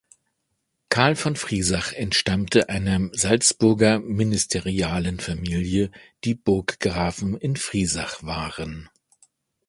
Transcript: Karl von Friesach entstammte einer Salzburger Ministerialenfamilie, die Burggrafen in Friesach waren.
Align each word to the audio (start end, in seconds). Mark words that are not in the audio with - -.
Karl 0.89 1.15
von 1.15 1.35
Friesach 1.35 1.93
entstammte 1.93 2.69
einer 2.69 3.09
Salzburger 3.13 3.99
Ministerialenfamilie, 3.99 5.91
die 6.23 6.33
Burggrafen 6.33 7.37
in 7.37 7.55
Friesach 7.55 8.23
waren. 8.23 8.89